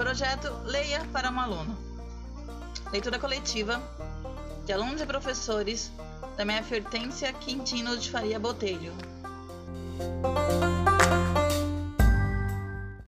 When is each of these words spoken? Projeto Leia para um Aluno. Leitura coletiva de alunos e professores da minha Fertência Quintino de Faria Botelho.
Projeto 0.00 0.48
Leia 0.64 1.04
para 1.12 1.30
um 1.30 1.38
Aluno. 1.38 1.76
Leitura 2.90 3.18
coletiva 3.18 3.82
de 4.64 4.72
alunos 4.72 4.98
e 4.98 5.04
professores 5.04 5.92
da 6.38 6.44
minha 6.46 6.62
Fertência 6.62 7.30
Quintino 7.34 7.98
de 7.98 8.10
Faria 8.10 8.38
Botelho. 8.40 8.94